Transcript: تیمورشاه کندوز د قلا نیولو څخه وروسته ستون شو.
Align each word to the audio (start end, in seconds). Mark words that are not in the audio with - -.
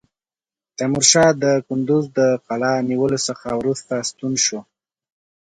تیمورشاه 0.77 1.31
کندوز 1.67 2.05
د 2.17 2.19
قلا 2.47 2.73
نیولو 2.89 3.19
څخه 3.27 3.47
وروسته 3.59 3.93
ستون 4.09 4.33
شو. 4.45 4.59